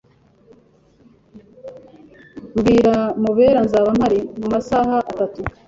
[2.57, 5.39] Bwira Mubera nzaba mpari mumasaha atatu.